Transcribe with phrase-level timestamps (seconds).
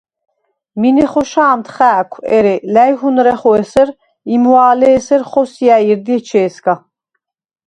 [0.79, 3.89] მინე ხოშა̄მდ ხა̄̈ქვ, ერე ლა̈ჲჰურნეხო ესერ,
[4.33, 6.73] იმვა̄ლე ესერ ხოსია̈ჲ ირდი ეჩე̄სგა!